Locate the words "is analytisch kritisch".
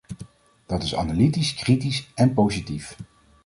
0.83-2.11